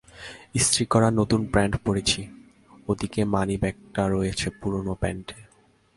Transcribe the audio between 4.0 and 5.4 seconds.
রয়ে গেছে পুরোনো প্যান্টে।